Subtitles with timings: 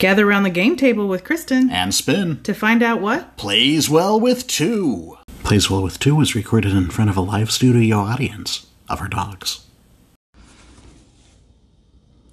[0.00, 3.36] Gather around the game table with Kristen And Spin to find out what?
[3.36, 5.18] plays well with two.
[5.44, 9.08] Plays well with two was recorded in front of a live studio audience of our
[9.08, 9.66] dogs.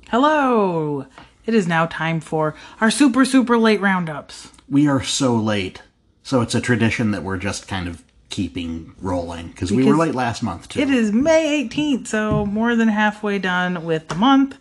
[0.10, 1.08] Hello!
[1.46, 4.50] It is now time for our super, super late roundups.
[4.70, 5.82] We are so late,
[6.24, 10.16] so it's a tradition that we're just kind of keeping rolling because we were late
[10.16, 10.80] last month too.
[10.80, 14.58] It is May 18th, so more than halfway done with the month.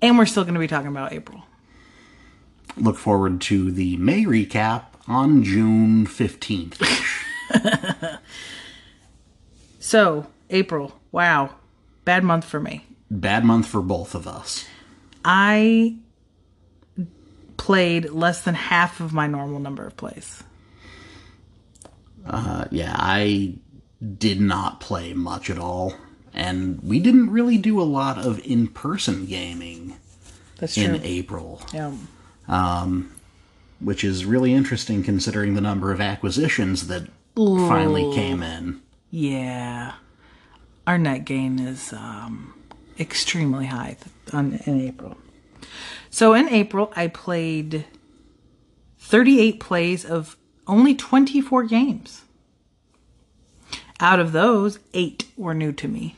[0.00, 1.44] And we're still going to be talking about April.
[2.76, 6.80] Look forward to the May recap on June fifteenth.
[9.82, 11.50] So, April, wow,
[12.04, 12.84] bad month for me.
[13.10, 14.66] Bad month for both of us.
[15.24, 15.96] I
[17.56, 20.44] played less than half of my normal number of plays.
[22.26, 23.54] Uh, yeah, I
[24.18, 25.94] did not play much at all,
[26.34, 29.96] and we didn't really do a lot of in-person gaming
[30.58, 31.00] That's in true.
[31.02, 31.62] April.
[31.72, 31.92] Yeah.
[33.80, 38.80] Which is really interesting considering the number of acquisitions that finally came in.
[39.10, 39.94] Yeah.
[40.86, 42.54] Our net gain is um,
[42.98, 43.96] extremely high
[44.32, 45.16] on, in April.
[46.10, 47.86] So in April, I played
[48.98, 52.22] 38 plays of only 24 games.
[53.98, 56.16] Out of those, eight were new to me.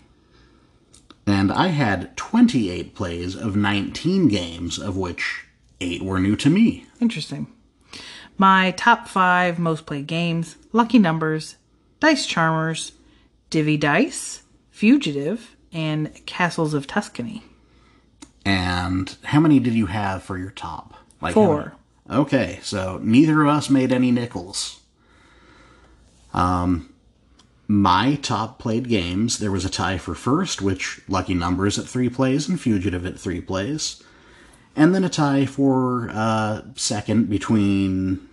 [1.27, 5.42] And I had 28 plays of 19 games, of which
[5.83, 6.87] 8 were new to me.
[7.01, 7.49] Interesting.
[8.39, 11.57] My top five most played games Lucky Numbers,
[12.01, 12.93] Dice Charmers,
[13.51, 17.43] Divvy Dice, Fugitive, and Castles of Tuscany.
[18.45, 20.95] And how many did you have for your top?
[21.21, 21.75] Like Four.
[22.11, 24.81] Okay, so neither of us made any nickels.
[26.35, 26.93] Um,
[27.69, 32.09] my top played games, there was a tie for first, which Lucky Numbers at three
[32.09, 34.03] plays and Fugitive at three plays.
[34.75, 38.27] And then a tie for uh, second between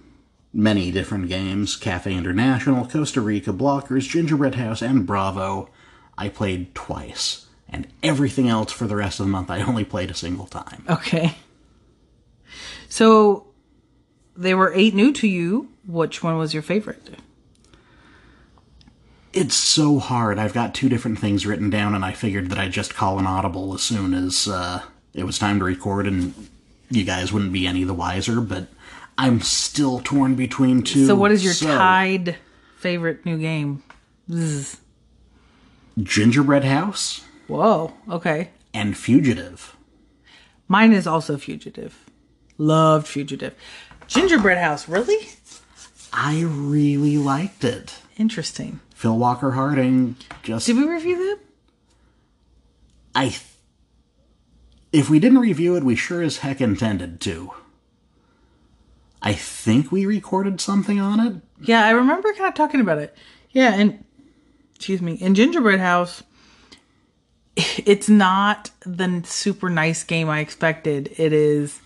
[0.53, 5.69] many different games Cafe International, Costa Rica, Blockers, Gingerbread House, and Bravo.
[6.17, 7.45] I played twice.
[7.69, 10.83] And everything else for the rest of the month, I only played a single time.
[10.89, 11.35] Okay.
[12.87, 13.47] So
[14.35, 15.69] they were eight new to you.
[15.85, 17.17] Which one was your favorite?
[19.31, 20.39] It's so hard.
[20.39, 23.27] I've got two different things written down, and I figured that I'd just call an
[23.27, 24.81] audible as soon as uh,
[25.13, 26.33] it was time to record, and
[26.89, 28.41] you guys wouldn't be any the wiser.
[28.41, 28.67] But
[29.17, 31.05] I'm still torn between two.
[31.05, 32.37] So what is your So, tied
[32.77, 33.83] favorite new game?
[34.31, 34.77] Zzz.
[36.01, 37.93] Gingerbread House Whoa.
[38.09, 38.51] Okay.
[38.73, 39.75] and Fugitive.
[40.67, 42.05] Mine is also Fugitive.
[42.57, 43.53] Loved Fugitive.
[44.07, 44.87] Gingerbread House.
[44.87, 45.27] Really?
[46.13, 47.95] I really liked it.
[48.17, 48.79] Interesting.
[48.95, 51.39] Phil Walker Harding just Did we review that?
[53.15, 53.35] I.
[54.91, 57.51] If we didn't review it, we sure as heck intended to.
[59.21, 61.35] I think we recorded something on it.
[61.61, 63.15] Yeah, I remember kind of talking about it.
[63.51, 64.03] Yeah, and
[64.75, 66.23] excuse me, in Gingerbread House,
[67.55, 71.13] it's not the super nice game I expected.
[71.17, 71.81] It is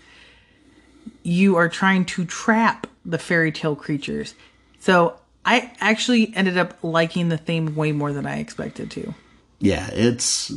[1.23, 4.35] you are trying to trap the fairy tale creatures.
[4.79, 9.13] So I actually ended up liking the theme way more than I expected to.
[9.59, 10.51] Yeah, it's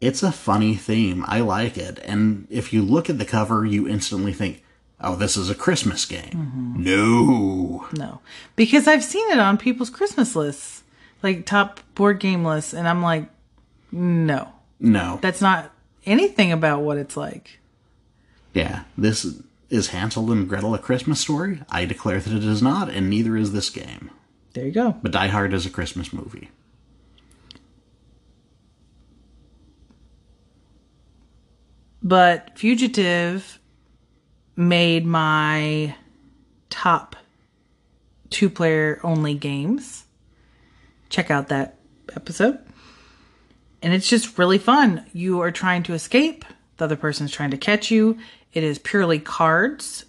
[0.00, 1.24] it's a funny theme.
[1.28, 1.98] I like it.
[2.04, 4.62] And if you look at the cover, you instantly think,
[5.00, 6.82] "Oh, this is a Christmas game." Mm-hmm.
[6.84, 7.86] No.
[7.96, 8.20] No,
[8.56, 10.82] because I've seen it on people's Christmas lists,
[11.22, 13.28] like top board game lists, and I'm like,
[13.92, 15.18] no, No.
[15.20, 15.70] that's not
[16.06, 17.58] anything about what it's like.
[18.54, 19.26] yeah, this
[19.68, 21.60] is Hansel and Gretel a Christmas story?
[21.68, 24.10] I declare that it is not, and neither is this game.
[24.54, 24.96] There you go.
[25.02, 26.48] But Die Hard is a Christmas movie.
[32.02, 33.58] But Fugitive
[34.56, 35.94] made my
[36.70, 37.16] top
[38.30, 40.04] two player only games.
[41.08, 41.76] Check out that
[42.14, 42.58] episode.
[43.82, 45.04] And it's just really fun.
[45.12, 46.44] You are trying to escape,
[46.76, 48.18] the other person's trying to catch you.
[48.52, 50.04] It is purely cards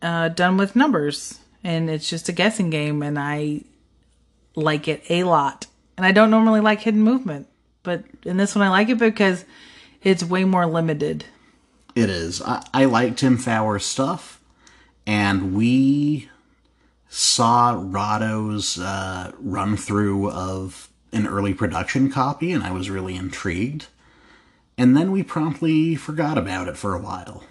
[0.00, 1.38] uh, done with numbers.
[1.64, 3.62] And it's just a guessing game, and I
[4.56, 5.66] like it a lot.
[5.96, 7.46] And I don't normally like hidden movement,
[7.84, 9.44] but in this one I like it because
[10.02, 11.24] it's way more limited.
[11.94, 12.40] It is.
[12.42, 14.40] I, I like Tim Fowers' stuff,
[15.06, 16.28] and we
[17.08, 23.86] saw Rahdo's uh, run through of an early production copy, and I was really intrigued.
[24.78, 27.44] And then we promptly forgot about it for a while.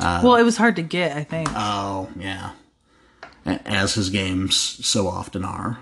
[0.00, 1.48] well, it was hard to get, I think.
[1.54, 2.52] Oh, yeah.
[3.46, 5.78] As his games so often are.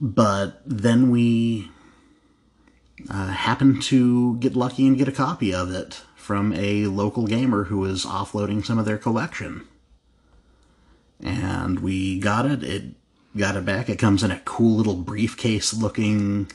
[0.00, 1.70] But then we
[3.08, 7.64] uh, happened to get lucky and get a copy of it from a local gamer
[7.64, 9.66] who was offloading some of their collection.
[11.22, 12.62] And we got it.
[12.62, 12.84] It
[13.36, 13.88] got it back.
[13.88, 16.50] It comes in a cool little briefcase looking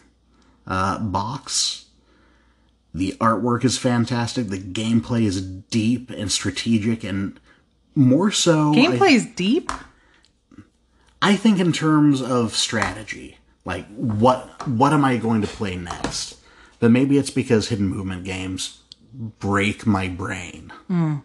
[0.66, 1.86] uh, box.
[2.94, 4.48] The artwork is fantastic.
[4.48, 7.40] The gameplay is deep and strategic, and
[7.94, 8.72] more so.
[8.72, 9.72] I- Gameplay is deep.
[11.22, 16.38] I think in terms of strategy, like what what am I going to play next?
[16.80, 18.82] But maybe it's because hidden movement games
[19.14, 20.72] break my brain.
[20.88, 21.18] Hmm.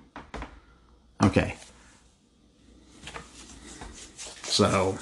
[1.23, 1.57] Okay.
[4.43, 4.99] So,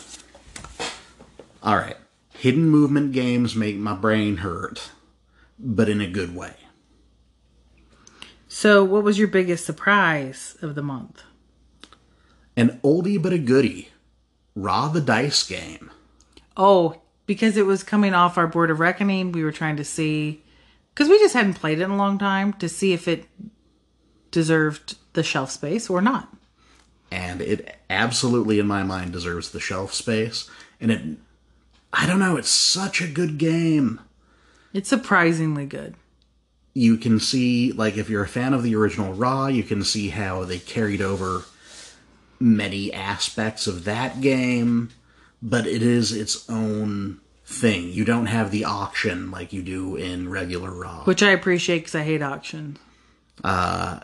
[1.63, 1.97] all right.
[2.35, 4.91] Hidden movement games make my brain hurt,
[5.59, 6.55] but in a good way.
[8.47, 11.23] So, what was your biggest surprise of the month?
[12.57, 13.89] An oldie but a goodie.
[14.55, 15.91] Ra the Dice game.
[16.57, 20.43] Oh, because it was coming off our Board of Reckoning, we were trying to see
[20.93, 23.27] because we just hadn't played it in a long time to see if it
[24.33, 26.29] deserved the shelf space or not.
[27.11, 31.01] and it absolutely in my mind deserves the shelf space and it
[31.93, 33.99] i don't know it's such a good game
[34.75, 35.95] It's surprisingly good.
[36.75, 40.11] you can see like if you're a fan of the original Ra you can see
[40.11, 41.45] how they carried over
[42.39, 44.91] many aspects of that game
[45.43, 47.91] but it is its own thing.
[47.91, 51.05] You don't have the auction like you do in regular Ra.
[51.05, 52.79] Which I appreciate because I hate auctions.
[53.43, 54.01] Uh,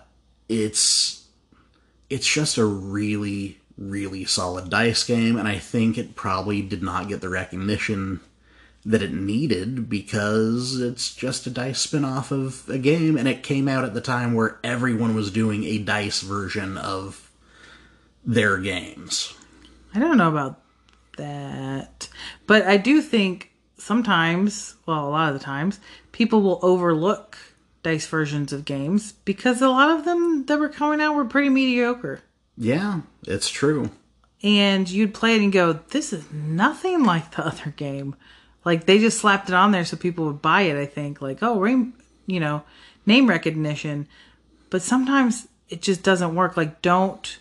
[0.48, 1.26] it's
[2.10, 7.08] it's just a really really solid dice game and i think it probably did not
[7.08, 8.20] get the recognition
[8.84, 13.66] that it needed because it's just a dice spin-off of a game and it came
[13.66, 17.30] out at the time where everyone was doing a dice version of
[18.26, 19.34] their games.
[19.94, 20.60] I don't know about
[21.16, 22.08] that.
[22.46, 25.80] But I do think sometimes, well, a lot of the times,
[26.12, 27.36] people will overlook
[27.82, 31.50] dice versions of games because a lot of them that were coming out were pretty
[31.50, 32.20] mediocre.
[32.56, 33.90] yeah it's true
[34.42, 38.14] And you'd play it and go, this is nothing like the other game.
[38.64, 41.20] Like they just slapped it on there so people would buy it, I think.
[41.20, 41.92] Like, oh, ring,
[42.26, 42.62] you know,
[43.04, 44.08] name recognition.
[44.70, 46.56] But sometimes it just doesn't work.
[46.56, 47.38] Like, don't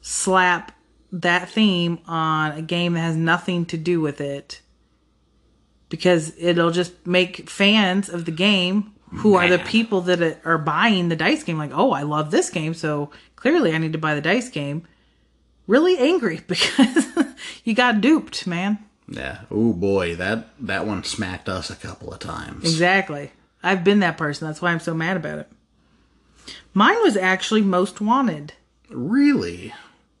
[0.00, 0.72] slap
[1.20, 4.60] that theme on a game that has nothing to do with it
[5.88, 11.08] because it'll just make fans of the game who are the people that are buying
[11.08, 14.14] the dice game like oh i love this game so clearly i need to buy
[14.14, 14.86] the dice game.
[15.66, 17.06] Really angry because
[17.62, 18.78] you got duped man.
[19.08, 19.42] Yeah.
[19.50, 22.64] Oh boy that that one smacked us a couple of times.
[22.64, 23.30] Exactly.
[23.62, 24.48] I've been that person.
[24.48, 25.48] That's why i'm so mad about it.
[26.74, 28.54] Mine was actually most wanted.
[28.90, 29.72] Really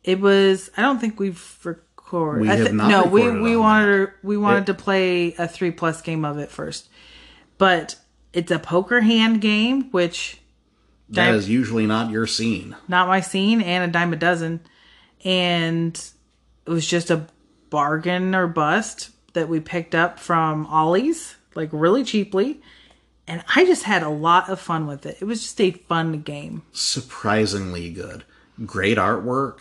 [0.04, 0.70] It was.
[0.76, 2.42] I don't think we've recorded.
[2.42, 5.70] We I have No, we we wanted to, we wanted It- to play a three
[5.70, 6.88] plus game of it first,
[7.58, 7.96] but
[8.32, 10.38] it's a poker hand game, which
[11.08, 14.60] that Dime- is usually not your scene not my scene, and a dime a dozen,
[15.24, 15.94] and
[16.66, 17.26] it was just a
[17.70, 22.60] bargain or bust that we picked up from Ollie's, like really cheaply,
[23.26, 25.18] and I just had a lot of fun with it.
[25.20, 28.24] It was just a fun game, surprisingly good
[28.64, 29.58] great artwork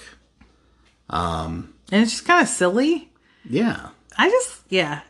[1.10, 3.10] Um, and it's just kind of silly.
[3.48, 5.02] yeah I just yeah.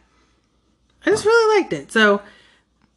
[1.05, 1.91] I just really liked it.
[1.91, 2.21] So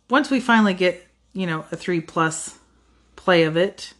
[0.09, 2.57] once we finally get, you know, a 3 plus
[3.17, 3.95] play of it,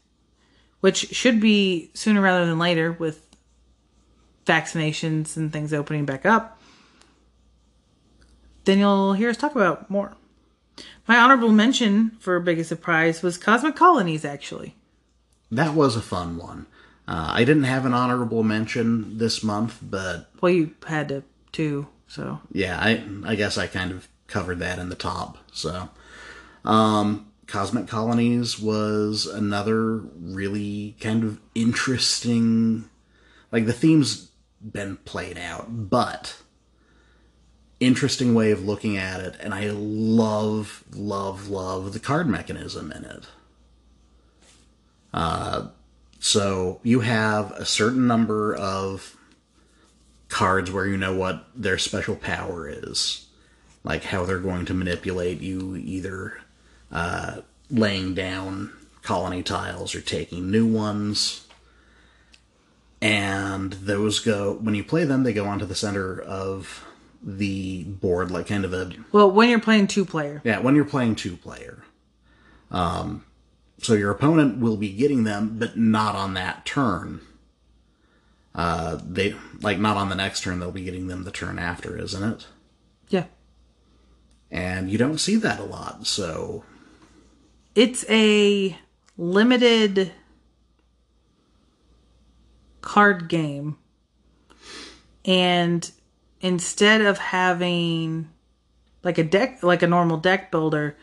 [0.81, 3.27] which should be sooner rather than later with
[4.47, 6.61] vaccinations and things opening back up,
[8.65, 10.17] then you'll hear us talk about more.
[11.09, 14.77] My honorable mention for biggest surprise was Cosmic Colonies actually.
[15.51, 16.67] That was a fun one.
[17.09, 21.23] Uh, I didn't have an honorable mention this month, but Well, you had to
[21.53, 25.39] too, so yeah, I I guess I kind of covered that in the top.
[25.53, 25.89] So,
[26.65, 32.89] um, Cosmic Colonies was another really kind of interesting.
[33.53, 36.43] Like the theme's been played out, but
[37.79, 43.05] interesting way of looking at it, and I love, love, love the card mechanism in
[43.05, 43.27] it.
[45.13, 45.69] Uh,
[46.27, 49.17] so you have a certain number of
[50.29, 53.29] cards where you know what their special power is,
[53.85, 56.41] like how they're going to manipulate you, either
[56.91, 61.47] uh, laying down colony tiles or taking new ones.
[63.01, 66.85] And those go when you play them, they go onto the center of
[67.23, 70.43] the board, like kind of a well, when you're playing two player.
[70.43, 71.85] yeah, when you're playing two player.
[72.73, 73.25] Um,
[73.79, 77.21] so your opponent will be getting them, but not on that turn.
[78.55, 80.59] Uh, they like not on the next turn.
[80.59, 82.47] They'll be getting them the turn after, isn't it?
[83.09, 83.25] Yeah.
[84.51, 86.07] And you don't see that a lot.
[86.07, 86.65] So
[87.75, 88.79] It's a
[89.19, 90.13] limited
[92.81, 93.77] card game
[95.25, 95.91] and
[96.41, 98.29] instead of having
[99.03, 100.97] like a deck like a normal deck builder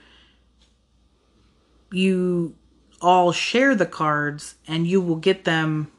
[1.92, 2.56] you
[3.04, 5.92] all share the cards and you will get them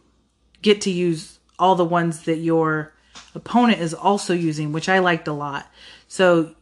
[0.62, 2.92] get to use all the ones that your
[3.34, 5.70] opponent is also using which i liked a lot.
[6.08, 6.54] So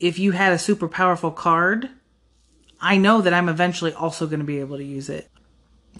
[0.00, 1.90] if you had a super powerful card
[2.80, 5.28] i know that i'm eventually also going to be able to use it.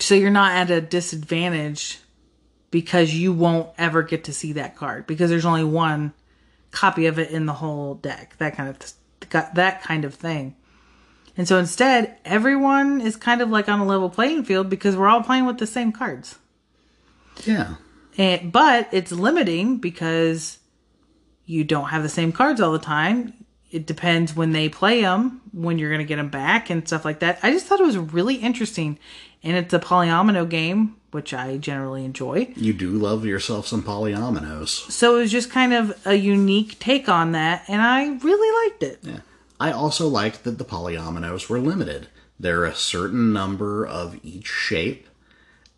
[0.01, 2.01] So you're not at a disadvantage
[2.71, 6.15] because you won't ever get to see that card because there's only one
[6.71, 8.93] copy of it in the whole deck that kind of
[9.55, 10.57] that kind of thing
[11.39, 15.09] and so instead everyone is kind of like on a level playing field because we're
[15.09, 16.37] all playing with the same cards
[17.47, 17.77] Yeah.
[18.19, 20.59] and, but it's limiting because
[21.47, 23.33] you don't have the same cards all the time
[23.71, 27.05] it depends when they play them when you're going to get them back and stuff
[27.05, 28.99] like that i just thought it was really interesting
[29.43, 34.91] and it's a polyomino game which i generally enjoy You do love yourself some polyominoes.
[34.91, 38.83] so it was just kind of a unique take on that, and I really liked
[38.83, 38.99] it.
[39.03, 39.21] Yeah.
[39.61, 42.09] I also liked that the polyominoes were limited.
[42.39, 45.09] There are a certain number of each shape,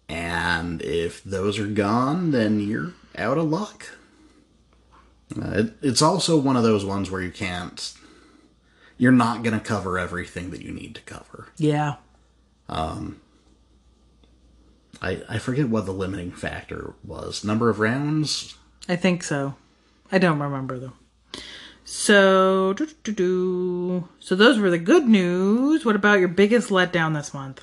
[0.09, 3.87] and if those are gone, then you're out of luck.
[5.41, 7.95] Uh, it, it's also one of those ones where you can't.
[8.99, 11.49] You're not going to cover everything that you need to cover.
[11.57, 11.97] Yeah.
[12.69, 13.21] Um,
[15.01, 17.43] I, I forget what the limiting factor was.
[17.43, 18.57] Number of rounds?
[18.89, 19.55] I think so.
[20.13, 20.93] I don't remember though.
[21.93, 22.73] So,
[24.21, 25.85] so those were the good news.
[25.85, 27.63] What about your biggest letdown this month?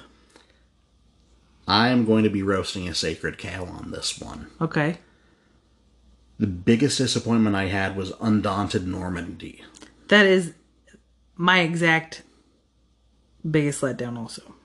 [1.65, 4.47] I am going to be roasting a sacred cow on this one.
[4.59, 4.97] Okay.
[6.39, 9.63] The biggest disappointment I had was Undaunted Normandy.
[10.09, 10.53] That is
[11.37, 12.23] my exact
[13.49, 14.55] biggest letdown also.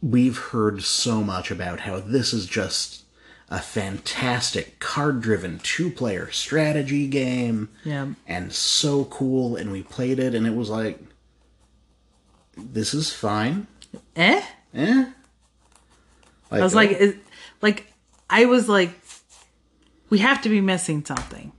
[0.00, 3.04] we've heard so much about how this is just
[3.50, 8.08] a fantastic card driven two player strategy game Yeah.
[8.26, 11.00] and so cool and we played it and it was like
[12.56, 13.66] this is fine
[14.16, 14.42] Eh?
[14.74, 15.06] eh
[16.50, 17.14] I was like, is,
[17.60, 17.92] like,
[18.30, 18.90] I was like,
[20.08, 21.52] we have to be missing something.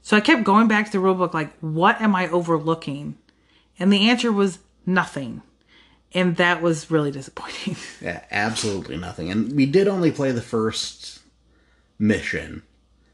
[0.00, 3.16] So I kept going back to the rulebook, like, what am I overlooking?
[3.78, 5.42] And the answer was nothing.
[6.14, 7.76] And that was really disappointing.
[8.00, 11.13] yeah, absolutely nothing and we did only play the first
[12.06, 12.62] mission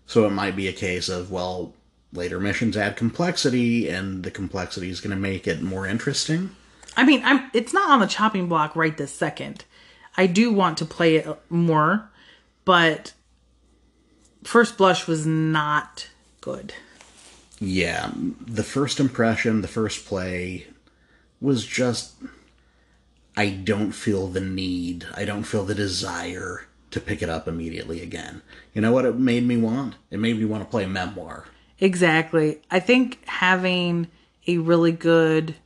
[0.07, 1.73] so it might be a case of well
[2.13, 6.55] later missions add complexity and the complexity is going to make it more interesting
[6.97, 9.65] I mean, I'm it's not on the chopping block right this second.
[10.17, 12.11] I do want to play it more,
[12.65, 13.13] but
[14.45, 16.09] First Blush was not
[16.41, 16.75] good.
[17.59, 20.67] Yeah, the first impression, the first play
[21.41, 22.15] was just
[23.37, 28.03] I don't feel the need, I don't feel the desire to pick it up immediately
[28.03, 28.43] again.
[28.75, 29.95] You know what it made me want?
[30.11, 31.47] It made me want to play memoir.
[31.79, 32.61] Exactly.
[32.71, 34.09] I think having
[34.47, 35.57] a really good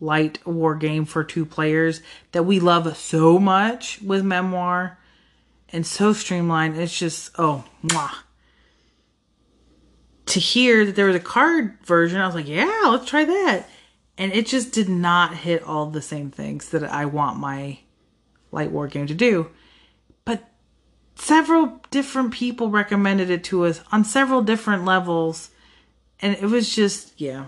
[0.00, 2.00] light war game for two players
[2.32, 4.98] that we love so much with Memoir
[5.70, 8.14] and so streamlined, it's just, oh, mwah.
[10.26, 13.68] To hear that there was a card version, I was like, yeah, let's try that.
[14.18, 17.80] And it just did not hit all the same things that I want my
[18.50, 19.50] light war game to do.
[21.16, 25.50] Several different people recommended it to us on several different levels
[26.20, 27.46] and it was just yeah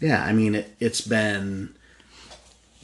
[0.00, 1.74] Yeah, I mean, it, it's been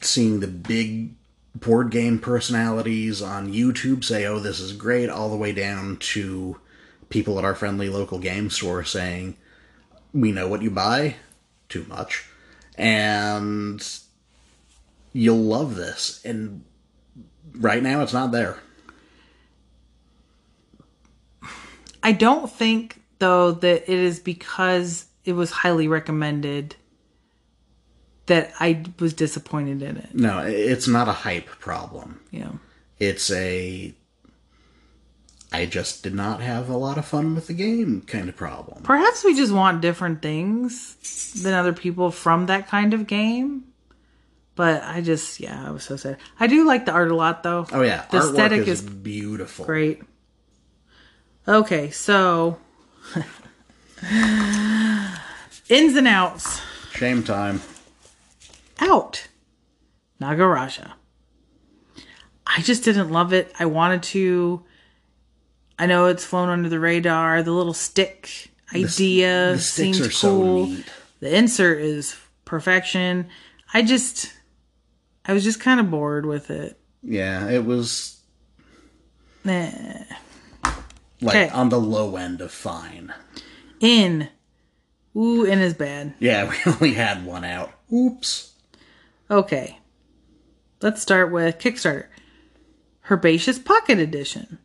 [0.01, 1.15] seeing the big
[1.55, 6.59] board game personalities on YouTube say, oh, this is great, all the way down to
[7.09, 9.37] people at our friendly local game store saying,
[10.13, 11.17] we know what you buy,
[11.69, 12.25] too much,
[12.77, 13.87] and
[15.13, 16.25] you'll love this.
[16.25, 16.65] And
[17.55, 18.59] right now, it's not there.
[22.03, 26.77] I don't think though that it is because it was highly recommended
[28.27, 32.21] that i was disappointed in it No, it's not a hype problem.
[32.31, 32.53] yeah
[32.99, 33.95] It's a.
[35.53, 38.83] I just did not have a lot of fun with the game kind of problem.
[38.85, 40.95] perhaps we just want different things
[41.43, 43.65] than other people from that kind of game
[44.55, 47.43] but i just yeah i was so sad i do like the art a lot
[47.43, 49.65] though Oh yeah, the artwork aesthetic is, is beautiful.
[49.65, 50.03] Great.
[51.49, 52.59] Okay, so
[55.69, 56.61] ins and outs.
[56.93, 57.61] Shame time.
[58.81, 59.27] Out.
[60.21, 60.93] Nagaraja.
[62.47, 63.53] I just didn't love it.
[63.59, 64.65] I wanted to.
[65.79, 67.43] I know it's flown under the radar.
[67.43, 70.77] The little stick idea the sticks seemed are so cool.
[71.21, 73.29] The insert is perfection.
[73.73, 74.33] I just,
[75.25, 76.79] I was just kind of bored with it.
[77.03, 78.21] Yeah, it was
[79.47, 80.05] Eh.
[81.21, 81.49] Like Okay.
[81.51, 83.13] on the low end of fine.
[83.81, 84.29] In.
[85.17, 86.15] Ooh, in is bad.
[86.19, 87.73] Yeah, we only had one out.
[87.93, 88.53] Oops.
[89.31, 89.79] Okay.
[90.83, 92.07] Let's start with Kickstarter.
[93.11, 94.59] Herbaceous Pocket Edition.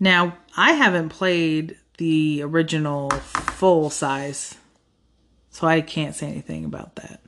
[0.00, 4.54] Now, I haven't played the original full size,
[5.50, 7.20] so I can't say anything about that.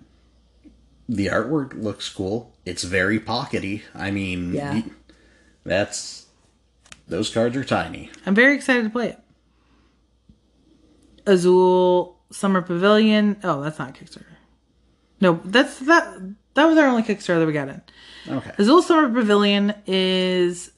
[1.09, 2.53] The artwork looks cool.
[2.65, 3.83] It's very pockety.
[3.95, 4.83] I mean, Yeah.
[5.65, 6.27] that's
[7.11, 8.11] those cards are tiny.
[8.25, 9.19] I'm very excited to play it.
[11.27, 13.37] Azul Summer Pavilion.
[13.43, 14.25] Oh, that's not Kickstarter.
[15.21, 16.35] No, that's that.
[16.55, 17.83] That was our only Kickstarter that we got in.
[18.29, 18.53] Okay.
[18.59, 20.73] Azul Summer Pavilion is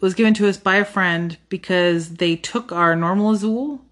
[0.00, 3.82] was given to us by a friend because they took our normal Azul,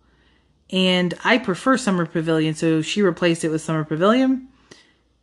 [0.71, 4.49] and I prefer Summer Pavilion, so she replaced it with Summer Pavilion.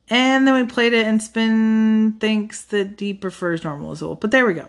[0.09, 4.15] And then we played it, and Spin thinks that he prefers normal Azul.
[4.15, 4.67] But there we go.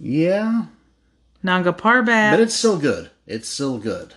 [0.00, 0.64] Yeah,
[1.42, 2.32] Nanga Parbat.
[2.32, 3.10] but it's still good.
[3.26, 4.14] It's still good.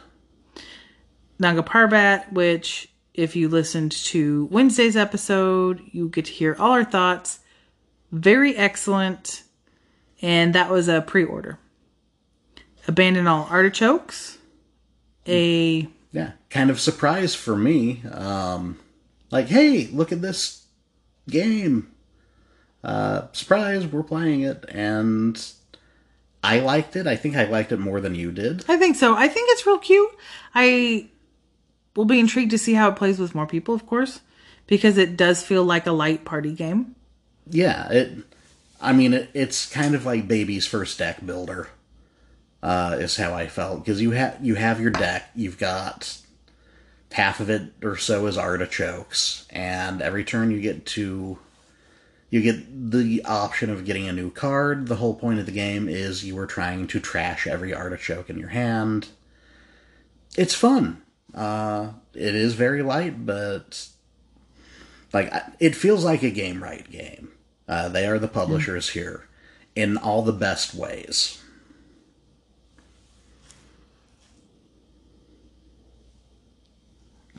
[1.40, 6.86] Nanga Parbat, which, if you listened to Wednesday's episode, you get to hear all our
[6.86, 7.40] thoughts.
[8.12, 9.44] Very excellent.
[10.22, 11.60] And that was a pre order.
[12.88, 14.38] Abandon All Artichokes.
[15.28, 15.88] A.
[16.12, 18.04] Yeah, kind of surprise for me.
[18.10, 18.80] Um,
[19.32, 20.66] like, hey, look at this
[21.30, 21.92] game.
[22.84, 25.42] Uh, surprise, we're playing it, and
[26.44, 27.08] I liked it.
[27.08, 28.66] I think I liked it more than you did.
[28.68, 29.16] I think so.
[29.16, 30.10] I think it's real cute.
[30.54, 31.08] I
[31.96, 34.20] will be intrigued to see how it plays with more people, of course,
[34.68, 36.96] because it does feel like a light party game.
[37.50, 38.12] Yeah, it.
[38.82, 41.70] I mean, it, it's kind of like baby's first deck builder.
[42.62, 45.30] Uh, is how I felt because you have you have your deck.
[45.36, 46.18] You've got
[47.12, 51.40] half of it or so is artichokes, and every turn you get to
[52.34, 54.88] you get the option of getting a new card.
[54.88, 58.40] The whole point of the game is you are trying to trash every artichoke in
[58.40, 59.10] your hand.
[60.36, 61.04] It's fun.
[61.32, 63.88] Uh, it is very light, but
[65.14, 67.30] like it feels like a game right game.
[67.68, 69.28] Uh, they are the publishers here
[69.76, 71.40] in all the best ways.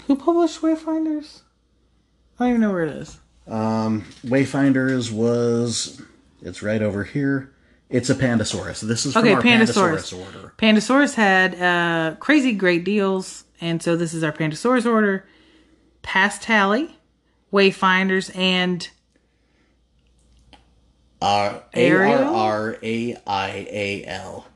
[0.06, 1.40] Who published Wayfinders?
[2.38, 3.18] I don't even know where it is.
[3.46, 6.00] Wayfinders was
[6.42, 7.50] it's right over here.
[7.90, 8.80] It's a Pandasaurus.
[8.80, 10.12] This is from Okay, our Pandasaurus.
[10.12, 10.54] Pandasaurus order.
[10.58, 15.26] Pandasaurus had uh, crazy great deals, and so this is our Pandasaurus order.
[16.02, 16.92] Passtally,
[17.52, 18.88] Wayfinders, and
[21.22, 22.34] R A Ariel?
[22.34, 24.46] R R A I A L.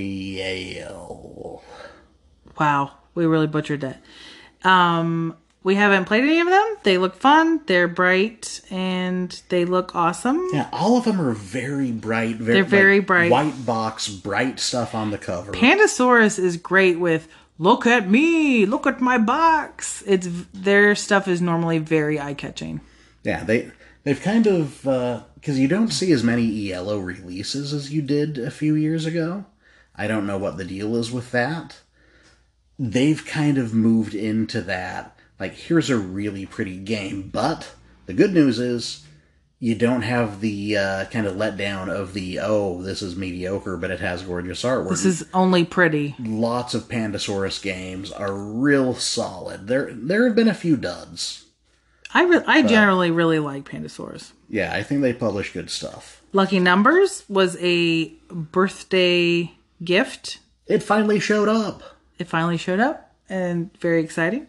[0.00, 1.62] Ariel.
[2.58, 4.02] wow, we really butchered that.
[4.64, 6.76] Um, we haven't played any of them.
[6.84, 7.60] They look fun.
[7.66, 10.48] They're bright and they look awesome.
[10.52, 12.36] Yeah, all of them are very bright.
[12.36, 13.30] Very, They're very like, bright.
[13.30, 15.52] White box, bright stuff on the cover.
[15.52, 21.42] Pandasaurus is great with "Look at me, look at my box." It's their stuff is
[21.42, 22.80] normally very eye catching.
[23.22, 23.70] Yeah, they
[24.04, 28.38] they've kind of uh, because you don't see as many ELO releases as you did
[28.38, 29.44] a few years ago.
[29.94, 31.80] I don't know what the deal is with that.
[32.78, 35.18] They've kind of moved into that.
[35.40, 37.74] Like, here's a really pretty game, but
[38.06, 39.06] the good news is
[39.58, 43.90] you don't have the uh, kind of letdown of the oh, this is mediocre, but
[43.90, 44.90] it has gorgeous artwork.
[44.90, 46.14] This is only pretty.
[46.18, 49.66] Lots of Pandasaurus games are real solid.
[49.66, 51.46] There, there have been a few duds.
[52.12, 54.32] I re- I generally really like Pandasaurus.
[54.48, 56.22] Yeah, I think they publish good stuff.
[56.32, 60.38] Lucky Numbers was a birthday gift.
[60.66, 61.82] It finally showed up.
[62.18, 64.48] It finally showed up and very exciting.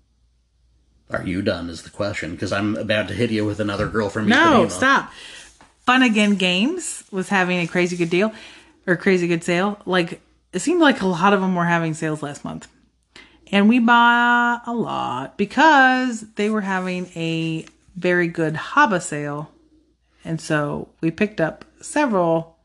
[1.13, 1.69] Are you done?
[1.69, 4.71] Is the question because I'm about to hit you with another girl from No, Ipanema.
[4.71, 5.11] stop.
[5.85, 8.31] Fun Again Games was having a crazy good deal
[8.87, 9.79] or crazy good sale.
[9.85, 10.21] Like
[10.53, 12.67] it seemed like a lot of them were having sales last month.
[13.51, 19.51] And we bought a lot because they were having a very good Haba sale.
[20.23, 22.57] And so we picked up several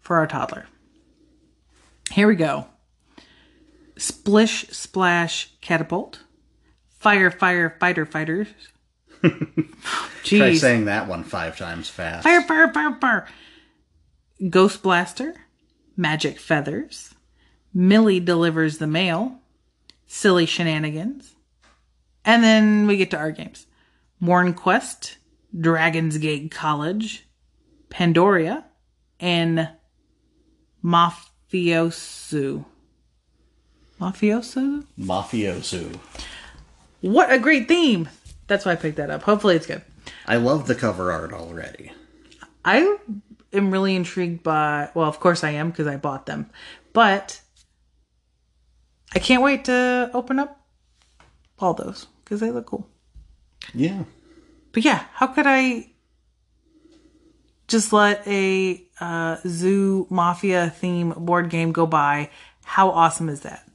[0.00, 0.66] for our toddler.
[2.10, 2.66] Here we go.
[3.96, 6.23] Splish Splash Catapult.
[7.04, 8.48] Fire Fire Fighter Fighters.
[10.24, 12.22] Try saying that one five times fast.
[12.22, 13.26] Fire, fire, fire, fire.
[14.48, 15.34] Ghost Blaster,
[15.98, 17.14] Magic Feathers,
[17.74, 19.38] Millie Delivers the Mail,
[20.06, 21.34] Silly Shenanigans,
[22.24, 23.66] and then we get to our games.
[24.18, 25.18] Morn Quest,
[25.54, 27.28] Dragon's Gate College,
[27.90, 28.64] Pandoria,
[29.20, 29.68] and
[30.82, 32.64] Mafioso.
[34.00, 34.86] Mafioso?
[34.98, 36.00] Mafioso.
[37.04, 38.08] What a great theme!
[38.46, 39.24] That's why I picked that up.
[39.24, 39.82] Hopefully it's good.
[40.26, 41.92] I love the cover art already.
[42.64, 42.96] I
[43.52, 46.48] am really intrigued by, well, of course I am because I bought them,
[46.94, 47.42] but
[49.14, 50.58] I can't wait to open up
[51.58, 52.88] all those because they look cool.
[53.74, 54.04] Yeah.
[54.72, 55.90] But yeah, how could I
[57.68, 62.30] just let a uh, zoo mafia theme board game go by?
[62.62, 63.68] How awesome is that?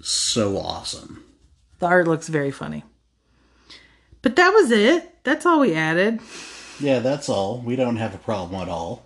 [0.00, 1.23] So awesome.
[1.84, 2.82] The art looks very funny.
[4.22, 5.22] But that was it.
[5.22, 6.18] That's all we added.
[6.80, 7.60] Yeah, that's all.
[7.60, 9.04] We don't have a problem at all.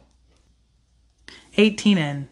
[1.56, 2.28] 18 in.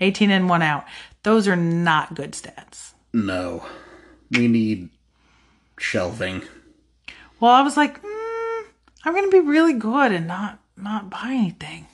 [0.00, 0.86] 18 in, one out.
[1.22, 2.94] Those are not good stats.
[3.12, 3.64] No.
[4.32, 4.88] We need
[5.78, 6.42] shelving.
[7.38, 8.64] Well, I was like, mm,
[9.04, 11.86] I'm gonna be really good and not not buy anything.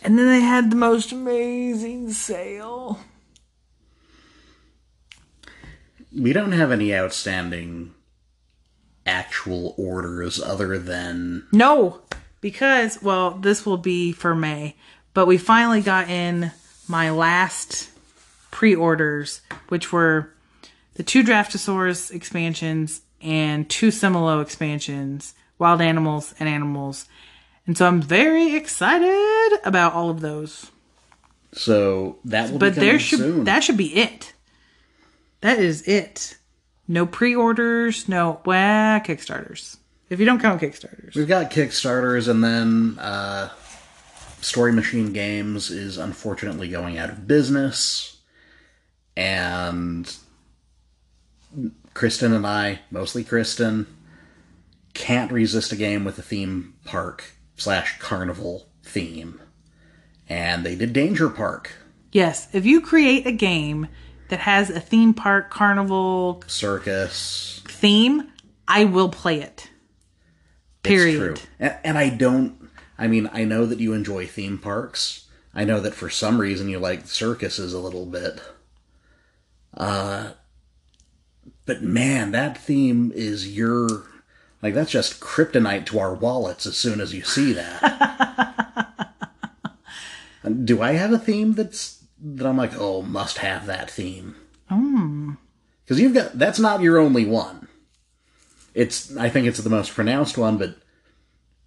[0.00, 3.00] And then they had the most amazing sale.
[6.16, 7.94] We don't have any outstanding
[9.06, 12.00] actual orders other than No,
[12.40, 14.76] because well, this will be for May,
[15.12, 16.52] but we finally got in
[16.88, 17.90] my last
[18.50, 20.30] pre-orders, which were
[20.94, 27.06] the two Draftosaurus expansions and two Similo expansions, Wild Animals and Animals.
[27.66, 30.70] And so I'm very excited about all of those.
[31.52, 33.44] so that will But there should soon.
[33.44, 34.33] that should be it.
[35.44, 36.38] That is it.
[36.88, 39.76] No pre-orders, no well, Kickstarters.
[40.08, 41.14] If you don't count Kickstarters.
[41.14, 43.50] We've got Kickstarters, and then uh,
[44.40, 48.22] Story Machine Games is unfortunately going out of business.
[49.18, 50.10] And
[51.92, 53.86] Kristen and I, mostly Kristen,
[54.94, 59.42] can't resist a game with a theme park slash carnival theme.
[60.26, 61.72] And they did Danger Park,
[62.14, 63.88] Yes, if you create a game
[64.34, 67.62] that has a theme park carnival Circus.
[67.68, 68.32] theme,
[68.66, 69.70] I will play it.
[70.82, 71.30] Period.
[71.30, 71.50] It's true.
[71.60, 72.68] And, and I don't.
[72.98, 75.28] I mean, I know that you enjoy theme parks.
[75.54, 78.40] I know that for some reason you like circuses a little bit.
[79.72, 80.32] Uh,
[81.64, 83.86] but man, that theme is your.
[84.62, 89.12] Like, that's just kryptonite to our wallets as soon as you see that.
[90.64, 92.03] Do I have a theme that's.
[92.24, 94.34] That I'm like, oh, must have that theme?
[94.68, 96.38] Because you've got.
[96.38, 97.68] That's not your only one.
[98.72, 99.14] It's.
[99.16, 100.76] I think it's the most pronounced one, but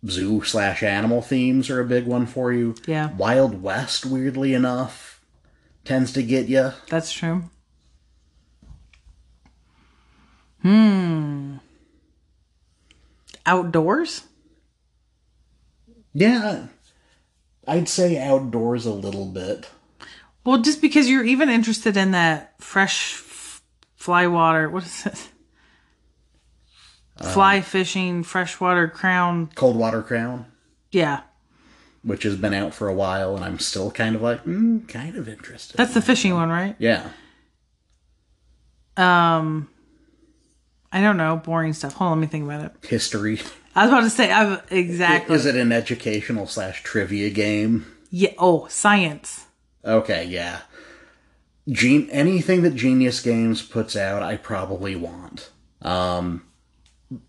[0.08, 2.76] zoo slash animal themes are a big one for you.
[2.86, 3.12] Yeah.
[3.16, 5.22] Wild West, weirdly enough,
[5.86, 6.72] tends to get you.
[6.90, 7.44] That's true.
[10.64, 11.58] Hmm.
[13.46, 14.24] Outdoors?
[16.14, 16.66] Yeah,
[17.68, 19.70] I'd say outdoors a little bit.
[20.48, 23.62] Well, just because you're even interested in that fresh f-
[23.98, 25.30] fly water, what is it?
[27.34, 29.50] Fly fishing, freshwater crown.
[29.56, 30.46] Cold Water Crown,
[30.90, 31.24] Yeah,
[32.02, 35.18] which has been out for a while, and I'm still kind of like, mm, kind
[35.18, 35.76] of interested.
[35.76, 36.78] that's the fishing one, right?
[36.80, 37.10] yeah.
[38.96, 39.68] Um,
[40.94, 41.96] I don't know, boring stuff.
[41.96, 42.72] Hold on, let me think about it.
[42.88, 43.42] History.
[43.76, 45.36] I was about to say, I've exactly.
[45.36, 47.86] Is it an educational slash trivia game?
[48.12, 48.32] Yeah.
[48.38, 49.47] Oh, science.
[49.88, 50.62] Okay, yeah.
[51.70, 55.50] Gen- anything that Genius Games puts out, I probably want.
[55.82, 56.44] Um,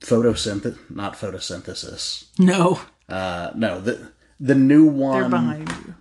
[0.01, 2.25] photosynthesis, not photosynthesis.
[2.39, 5.21] No, Uh, no, the the new one.
[5.23, 5.95] they're behind you.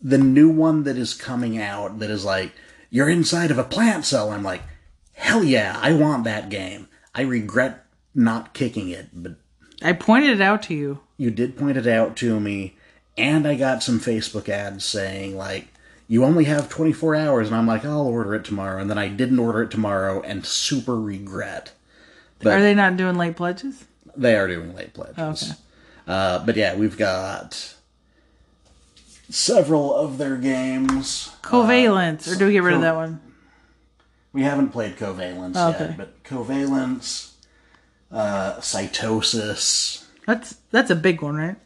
[0.00, 2.52] the new one that is coming out that is like
[2.90, 4.30] you're inside of a plant cell.
[4.30, 4.62] I'm like,
[5.14, 6.88] hell yeah, I want that game.
[7.14, 9.36] I regret not kicking it, but
[9.82, 11.00] I pointed it out to you.
[11.16, 12.76] you did point it out to me,
[13.16, 15.68] and I got some Facebook ads saying like
[16.12, 19.08] you only have 24 hours, and I'm like, I'll order it tomorrow, and then I
[19.08, 21.72] didn't order it tomorrow, and super regret.
[22.38, 23.86] But Are they not doing late pledges?
[24.14, 25.52] they are doing late pledges.
[25.52, 25.58] Okay.
[26.06, 27.74] Uh, but yeah, we've got
[29.30, 31.30] several of their games.
[31.40, 33.18] Covalence, or do we get rid of that one?
[34.34, 35.84] We haven't played Covalence Okay.
[35.86, 37.30] yet, but Covalence,
[38.10, 40.04] uh, Cytosis.
[40.26, 41.56] That's that's a big one, right?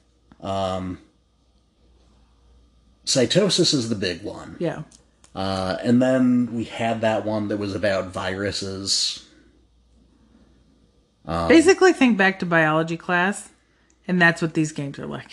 [3.07, 4.57] Cytosis is the big one.
[4.59, 4.83] Yeah.
[5.35, 9.23] Uh, and then we had that one that was about viruses.
[11.25, 13.49] Basically, think back to biology class,
[14.07, 15.33] and that's what these games are like.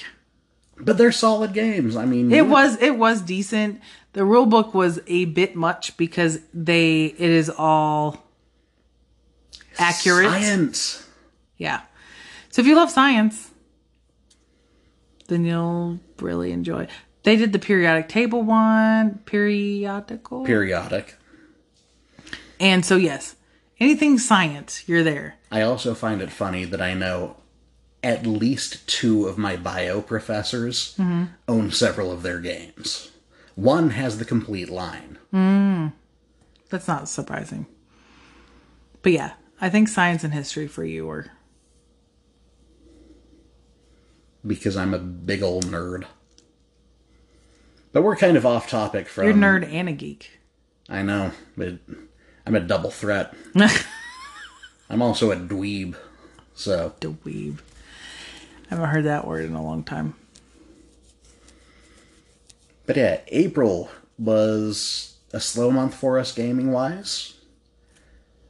[0.78, 1.96] But they're solid games.
[1.96, 3.80] I mean, It was it was decent.
[4.14, 8.26] The rule book was a bit much because they it is all
[9.78, 10.30] accurate.
[10.32, 11.08] science.
[11.58, 11.82] Yeah.
[12.50, 13.52] So if you love science,
[15.28, 16.88] then you'll really enjoy.
[17.24, 20.46] They did the periodic table one, periodical.
[20.46, 21.16] Periodic.
[22.60, 23.36] and so yes,
[23.80, 25.36] anything science, you're there.
[25.52, 27.38] I also find it funny that I know
[28.04, 31.26] at least two of my bio professors mm-hmm.
[31.48, 33.12] own several of their games.
[33.56, 35.18] One has the complete line.
[35.34, 35.94] Mm.
[36.70, 37.68] That's not surprising.
[39.02, 41.32] But yeah, I think science and history for you are
[44.46, 46.06] because I'm a big old nerd.
[47.94, 49.26] But we're kind of off topic from.
[49.26, 50.40] you're a nerd and a geek.
[50.90, 51.76] I know, but
[52.46, 53.34] I'm a double threat.
[54.90, 55.96] I'm also a dweeb.
[56.56, 57.60] So, Dweeb.
[58.66, 60.16] I haven't heard that word in a long time.
[62.86, 67.34] but yeah, April was a slow month for us gaming wise,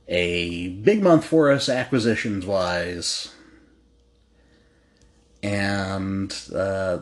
[0.08, 3.34] a big month for us acquisitions wise,
[5.41, 6.99] and uh,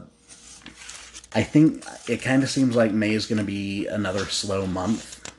[1.33, 5.31] I think it kind of seems like May is going to be another slow month.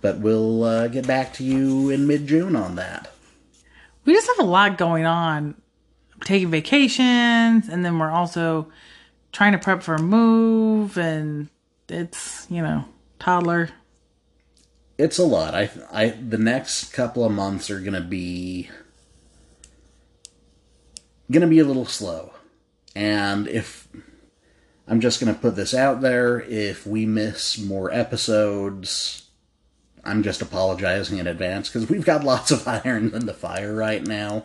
[0.00, 3.12] But we'll uh, get back to you in mid June on that.
[4.04, 5.54] We just have a lot going on.
[6.24, 8.68] Taking vacations, and then we're also
[9.32, 11.48] trying to prep for a move, and
[11.88, 12.86] it's, you know,
[13.18, 13.70] toddler.
[14.98, 15.54] it's a lot.
[15.54, 18.70] I I the next couple of months are gonna be
[21.30, 22.32] gonna be a little slow,
[22.94, 23.88] and if
[24.88, 29.24] I'm just gonna put this out there, if we miss more episodes,
[30.04, 34.02] I'm just apologizing in advance because we've got lots of irons in the fire right
[34.02, 34.42] now,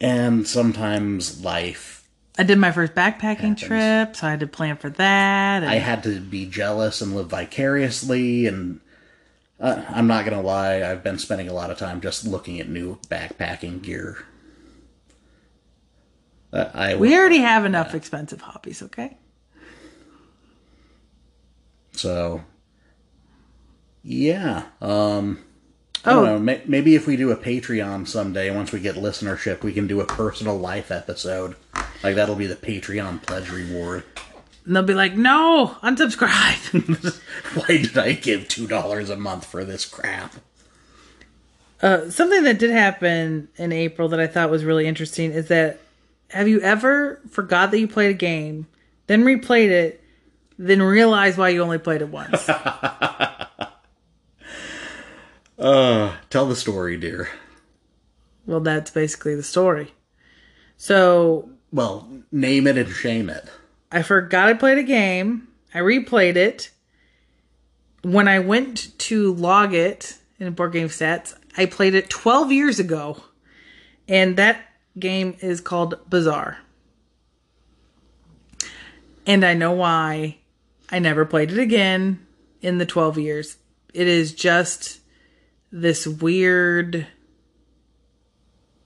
[0.00, 1.94] and sometimes life.
[2.36, 3.62] I did my first backpacking Happens.
[3.62, 5.62] trip, so I had to plan for that.
[5.62, 8.80] And I had to be jealous and live vicariously, and
[9.58, 12.68] uh, I'm not gonna lie, I've been spending a lot of time just looking at
[12.68, 14.18] new backpacking gear.
[16.52, 19.16] Uh, I we already have enough expensive hobbies, okay?
[21.92, 22.42] so
[24.02, 24.64] yeah.
[24.80, 25.44] Um,
[26.04, 26.14] I Oh.
[26.14, 26.38] don't know.
[26.38, 30.00] May- maybe if we do a Patreon someday, once we get listenership, we can do
[30.00, 31.56] a personal life episode.
[32.02, 34.04] Like that'll be the Patreon pledge reward.
[34.64, 37.20] And they'll be like, no, unsubscribe.
[37.54, 40.34] Why did I give two dollars a month for this crap?
[41.82, 45.80] uh, something that did happen in April that I thought was really interesting is that
[46.30, 48.66] have you ever forgot that you played a game,
[49.06, 50.02] then replayed it,
[50.58, 52.48] then realized why you only played it once?
[55.58, 57.28] Uh, tell the story, dear.
[58.46, 59.92] well, that's basically the story.
[60.76, 63.44] So Well, name it and shame it.
[63.90, 65.48] I forgot I played a game.
[65.74, 66.70] I replayed it.
[68.02, 72.78] When I went to log it in Board Game Stats, I played it 12 years
[72.78, 73.20] ago.
[74.06, 74.60] And that
[75.00, 76.58] game is called Bazaar.
[79.26, 80.38] And I know why
[80.90, 82.26] I never played it again
[82.62, 83.56] in the 12 years.
[83.92, 85.00] It is just
[85.70, 87.06] this weird.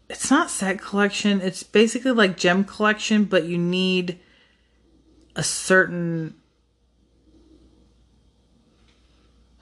[0.08, 1.40] It's not set collection.
[1.40, 4.18] It's basically like gem collection, but you need
[5.36, 6.34] a certain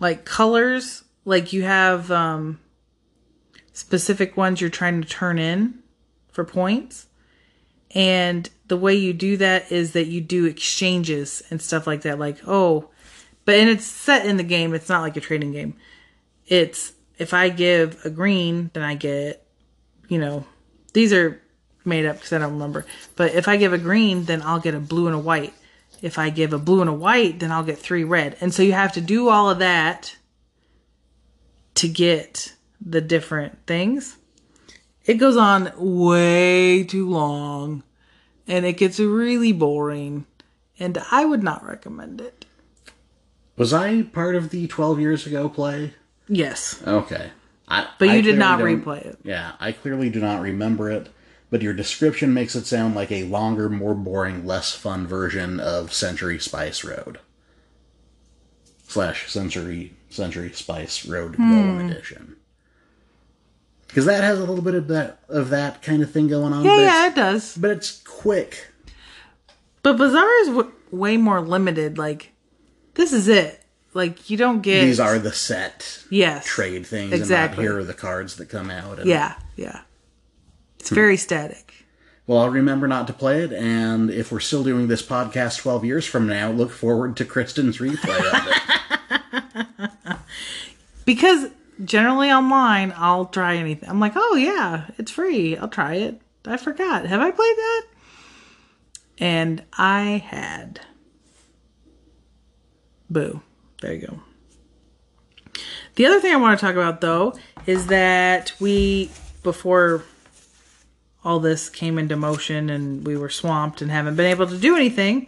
[0.00, 2.58] like colors like you have um
[3.72, 5.79] specific ones you're trying to turn in
[6.32, 7.06] for points.
[7.92, 12.20] And the way you do that is that you do exchanges and stuff like that
[12.20, 12.88] like oh
[13.44, 14.74] but and it's set in the game.
[14.74, 15.74] It's not like a trading game.
[16.46, 19.44] It's if i give a green then i get
[20.08, 20.44] you know
[20.94, 21.42] these are
[21.84, 22.86] made up because i don't remember.
[23.16, 25.52] But if i give a green then i'll get a blue and a white.
[26.02, 28.36] If I give a blue and a white, then I'll get three red.
[28.40, 30.16] And so you have to do all of that
[31.74, 34.16] to get the different things.
[35.10, 37.82] It goes on way too long
[38.46, 40.24] and it gets really boring.
[40.78, 42.46] And I would not recommend it.
[43.56, 45.94] Was I part of the 12 years ago play?
[46.28, 46.80] Yes.
[46.86, 47.32] Okay.
[47.66, 49.18] I, But you I did not replay it.
[49.24, 51.08] Yeah, I clearly do not remember it,
[51.50, 55.92] but your description makes it sound like a longer, more boring, less fun version of
[55.92, 57.18] Century Spice Road.
[58.86, 61.52] Slash Century Century Spice Road Hmm.
[61.52, 62.36] Golem Edition.
[63.90, 66.64] Because that has a little bit of that of that kind of thing going on.
[66.64, 67.56] Yeah, yeah, it does.
[67.56, 68.68] but it's quick.
[69.82, 71.98] But Bazaar is w- way more limited.
[71.98, 72.32] Like,
[72.94, 73.62] this is it.
[73.92, 74.84] Like, you don't get.
[74.84, 76.46] These are the set yes.
[76.46, 77.56] trade things, Exactly.
[77.56, 79.00] and not here are the cards that come out.
[79.00, 79.80] And, Yeah, yeah.
[80.78, 81.74] It's very static.
[82.26, 85.84] Well, I'll remember not to play it, and if we're still doing this podcast 12
[85.84, 90.16] years from now, look forward to Kristen's replay of it.
[91.04, 91.50] Because
[91.84, 93.88] generally online, I'll try anything.
[93.88, 95.56] I'm like, oh yeah, it's free.
[95.56, 96.20] I'll try it.
[96.44, 97.06] I forgot.
[97.06, 97.82] Have I played that?
[99.18, 100.80] And I had.
[103.08, 103.42] Boo.
[103.80, 104.20] There you go.
[105.96, 107.34] The other thing I want to talk about though
[107.66, 109.10] is that we,
[109.42, 110.04] before
[111.24, 114.76] all this came into motion and we were swamped and haven't been able to do
[114.76, 115.26] anything,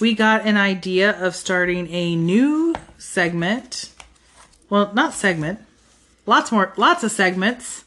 [0.00, 3.90] we got an idea of starting a new segment.
[4.68, 5.60] Well, not segment.
[6.26, 7.84] Lots more, lots of segments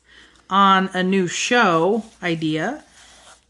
[0.49, 2.83] on a new show idea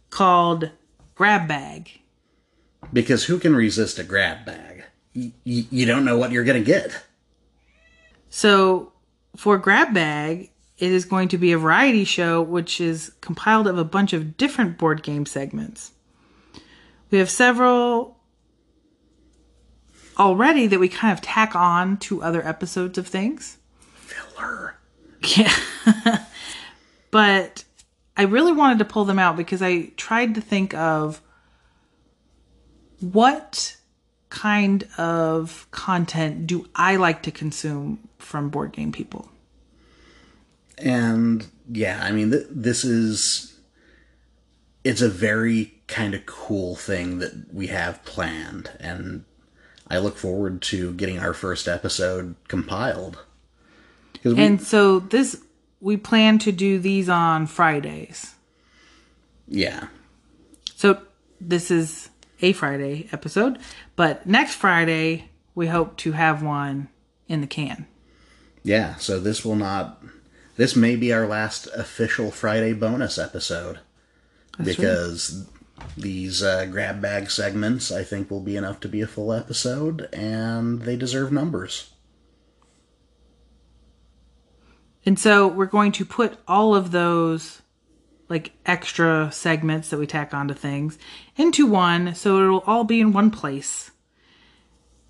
[0.10, 0.70] called
[1.16, 2.02] Grab Bag.
[2.94, 4.84] because who can resist a grab bag?
[5.16, 7.04] Y- you don't know what you're going to get.
[8.30, 8.92] So
[9.36, 13.78] for Grab Bag, it is going to be a variety show which is compiled of
[13.78, 15.92] a bunch of different board game segments.
[17.12, 18.20] We have several
[20.20, 23.58] already that we kind of tack on to other episodes of things.
[24.06, 24.76] Filler.
[25.36, 25.54] Yeah.
[27.12, 27.64] but
[28.18, 31.22] I really wanted to pull them out because I tried to think of
[33.00, 33.78] what
[34.30, 39.30] kind of content do I like to consume from board game people?
[40.78, 43.52] And yeah, I mean, th- this is.
[44.84, 49.26] It's a very kind of cool thing that we have planned, and
[49.90, 53.24] I look forward to getting our first episode compiled.
[54.34, 55.42] We- And so this
[55.82, 58.34] we plan to do these on Fridays.
[59.48, 59.88] yeah,
[60.76, 61.00] So
[61.40, 62.10] this is
[62.42, 63.60] a Friday episode,
[63.96, 66.88] but next Friday we hope to have one
[67.28, 67.86] in the can.
[68.64, 68.96] yeah.
[68.96, 70.02] So this will not.
[70.58, 73.80] This may be our last official Friday bonus episode
[74.64, 75.46] because
[75.98, 80.08] these uh, grab bag segments, I think, will be enough to be a full episode,
[80.14, 81.92] and they deserve numbers.
[85.06, 87.62] And so we're going to put all of those
[88.28, 90.98] like extra segments that we tack onto things
[91.38, 93.92] into one so it'll all be in one place.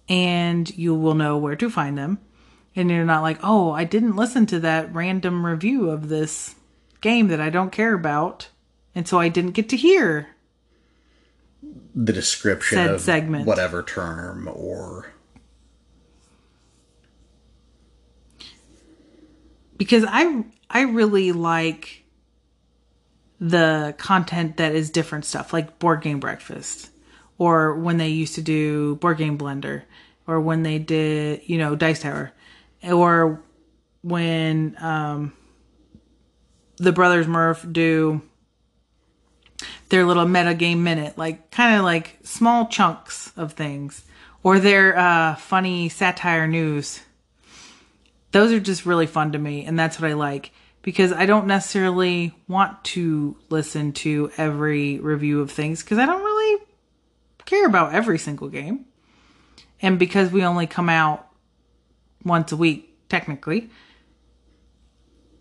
[0.10, 2.19] And you will know where to find them.
[2.75, 6.55] And you're not like, "Oh, I didn't listen to that random review of this
[6.99, 8.49] game that I don't care about."
[8.93, 10.27] And so I didn't get to hear
[11.95, 13.45] the description Said of segment.
[13.45, 15.14] whatever term or
[19.77, 22.03] because I I really like
[23.39, 26.89] the content that is different stuff like board game breakfast
[27.38, 29.83] or when they used to do board game blender
[30.25, 32.31] or when they did you know dice tower
[32.83, 33.43] or
[34.01, 35.33] when um
[36.77, 38.21] the brothers murph do
[39.89, 44.05] their little meta game minute like kind of like small chunks of things
[44.43, 47.01] or their uh funny satire news
[48.36, 51.48] those are just really fun to me and that's what i like because i don't
[51.48, 56.62] necessarily want to listen to every review of things because i don't really
[57.45, 58.86] care about every single game.
[59.82, 61.28] And because we only come out
[62.24, 63.69] once a week technically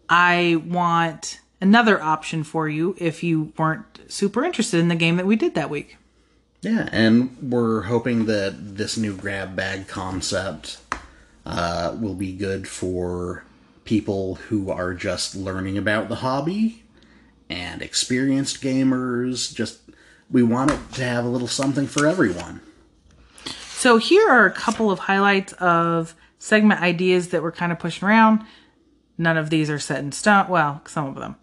[0.08, 5.24] i want another option for you if you weren't super interested in the game that
[5.24, 5.96] we did that week.
[6.60, 10.78] Yeah and we're hoping that this new grab bag concept
[11.46, 13.44] uh, will be good for
[13.84, 16.82] people who are just learning about the hobby
[17.50, 19.80] and experienced gamers just
[20.30, 22.60] we want it to have a little something for everyone
[23.76, 28.08] So here are a couple of highlights of segment ideas that we're kind of pushing
[28.08, 28.42] around.
[29.18, 30.48] None of these are set in stone.
[30.48, 31.36] Well, some of them.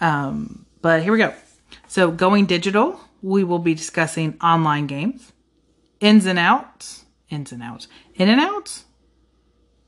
[0.00, 1.34] Um, but here we go.
[1.86, 5.32] So going digital, we will be discussing online games,
[6.00, 8.84] ins and outs, ins and outs, in and outs,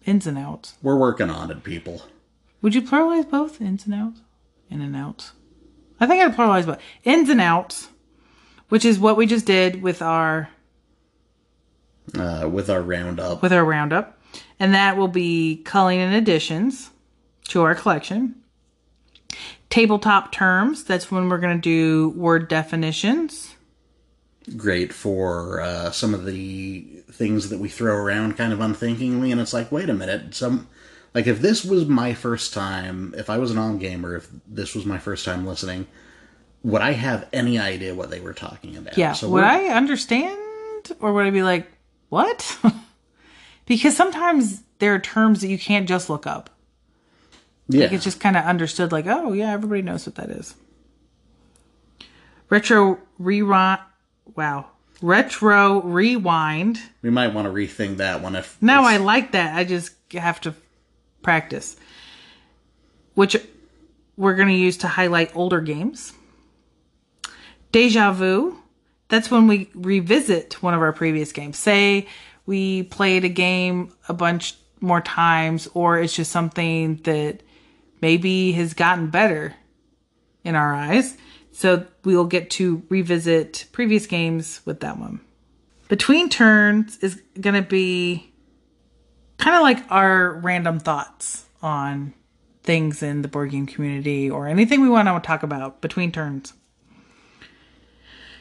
[0.06, 0.74] ins and outs.
[0.82, 2.02] we're working on it people
[2.62, 4.20] Would you pluralize both ins and outs,
[4.70, 5.32] in and outs?
[6.00, 7.88] I think I'd pluralize both ins and outs,
[8.68, 10.48] which is what we just did with our
[12.16, 14.18] uh, with our roundup with our roundup,
[14.58, 16.90] and that will be culling and additions
[17.48, 18.36] to our collection.
[19.68, 23.55] Tabletop terms, that's when we're going to do word definitions.
[24.56, 29.40] Great for uh, some of the things that we throw around kind of unthinkingly and
[29.40, 30.68] it's like wait a minute some
[31.14, 34.74] like if this was my first time if i was an on gamer if this
[34.74, 35.86] was my first time listening
[36.62, 40.38] would i have any idea what they were talking about Yeah, so would I understand
[41.00, 41.66] or would I be like,
[42.08, 42.58] what?
[43.66, 46.50] because sometimes there are terms that you can't just look up.
[47.68, 50.54] yeah Like it's just kind of understood, like, oh, yeah, everybody knows what that is.
[52.48, 53.80] Retro rewind.
[54.34, 54.66] Wow.
[55.02, 56.80] Retro rewind.
[57.02, 59.54] We might want to rethink that one if No, I like that.
[59.54, 60.54] I just have to
[61.22, 61.76] practice.
[63.14, 63.36] Which
[64.16, 66.12] we're going to use to highlight older games.
[67.72, 68.58] Deja vu.
[69.08, 71.58] That's when we revisit one of our previous games.
[71.58, 72.08] Say
[72.46, 77.42] we played a game a bunch more times, or it's just something that
[78.00, 79.54] maybe has gotten better
[80.44, 81.16] in our eyes.
[81.56, 85.22] So we'll get to revisit previous games with that one.
[85.88, 88.30] Between turns is going to be
[89.38, 92.12] kind of like our random thoughts on
[92.62, 96.52] things in the board game community or anything we want to talk about between turns.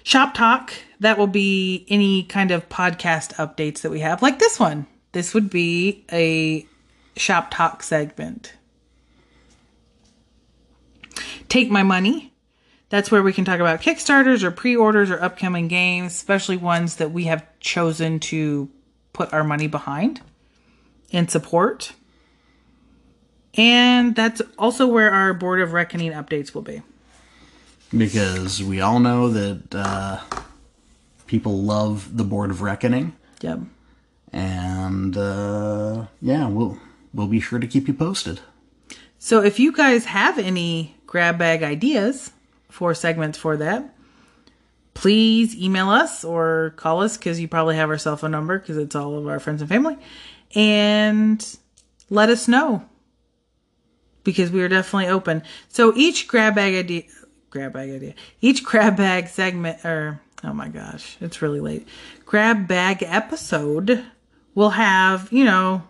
[0.03, 4.59] Shop talk, that will be any kind of podcast updates that we have, like this
[4.59, 4.87] one.
[5.13, 6.67] This would be a
[7.15, 8.55] shop talk segment.
[11.47, 12.33] Take my money.
[12.95, 16.95] That's where we can talk about Kickstarters or pre orders or upcoming games, especially ones
[16.95, 18.69] that we have chosen to
[19.11, 20.21] put our money behind
[21.11, 21.91] and support.
[23.55, 26.83] And that's also where our Board of Reckoning updates will be.
[27.95, 30.21] because we all know that uh,
[31.27, 33.59] people love the Board of Reckoning, Yep.
[34.31, 36.79] and uh, yeah, we'll
[37.13, 38.39] we'll be sure to keep you posted.
[39.19, 42.31] So if you guys have any grab bag ideas
[42.75, 43.95] for segments for that,
[44.93, 48.75] please email us or call us because you probably have our cell phone number because
[48.75, 49.97] it's all of our friends and family,
[50.53, 51.57] and
[52.09, 52.83] let us know
[54.25, 55.41] because we are definitely open.
[55.69, 57.03] So each grab bag idea,
[57.49, 61.87] grab bag idea, each grab bag segment, or oh my gosh, it's really late.
[62.25, 64.05] Grab bag episode
[64.53, 65.81] will have you know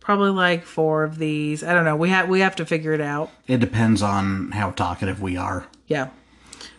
[0.00, 1.62] probably like four of these.
[1.62, 1.94] I don't know.
[1.94, 3.30] We have we have to figure it out.
[3.46, 5.66] It depends on how talkative we are.
[5.86, 6.08] Yeah.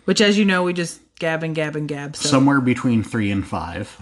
[0.06, 2.16] Which, as you know, we just gab and gab and gab.
[2.16, 3.96] So Somewhere between three and five.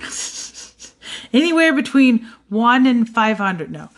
[1.33, 3.71] anywhere between one and five hundred.
[3.71, 3.89] No.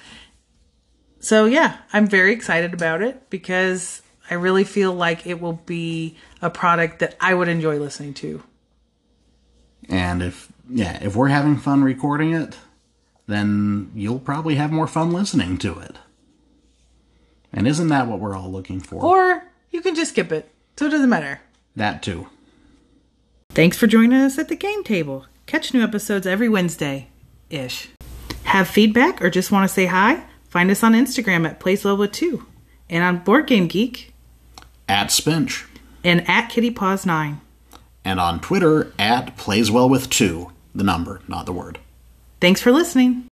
[1.21, 6.17] So yeah, I'm very excited about it because I really feel like it will be
[6.43, 8.43] a product that I would enjoy listening to.
[9.89, 12.57] And if yeah, if we're having fun recording it,
[13.27, 15.97] then you'll probably have more fun listening to it.
[17.53, 19.03] And isn't that what we're all looking for?
[19.03, 21.41] Or you can just skip it, so it doesn't matter.
[21.77, 22.29] That too.
[23.51, 25.27] Thanks for joining us at the game table.
[25.47, 27.09] Catch new episodes every Wednesday
[27.51, 27.89] ish.
[28.45, 30.25] Have feedback or just want to say hi?
[30.49, 32.47] Find us on Instagram at Plays Well with Two
[32.91, 34.13] and on Board Game Geek
[34.89, 35.65] At Spinch.
[36.05, 37.41] and at Kitty Paws 9.
[38.05, 40.53] And on Twitter at Plays Well with Two.
[40.75, 41.79] The number, not the word.
[42.41, 43.27] Thanks for listening.